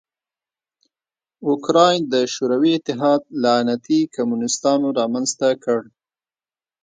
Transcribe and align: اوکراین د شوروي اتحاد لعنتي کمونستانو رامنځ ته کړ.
اوکراین 1.47 2.01
د 2.13 2.15
شوروي 2.33 2.71
اتحاد 2.75 3.21
لعنتي 3.43 3.99
کمونستانو 4.15 4.87
رامنځ 4.99 5.29
ته 5.39 5.49
کړ. 5.63 5.81